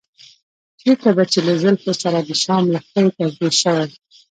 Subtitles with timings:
[0.81, 3.87] چېرته به چې له زلفو سره د شام لښکرې تشبیه شوې.